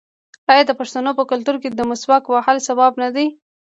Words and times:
آیا 0.51 0.63
د 0.67 0.71
پښتنو 0.79 1.11
په 1.19 1.23
کلتور 1.31 1.55
کې 1.61 1.69
د 1.71 1.81
مسواک 1.89 2.23
وهل 2.27 2.57
ثواب 2.67 2.93
نه 3.03 3.09
دی؟ 3.15 3.27